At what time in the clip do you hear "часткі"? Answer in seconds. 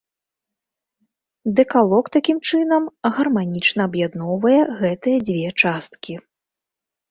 5.61-6.21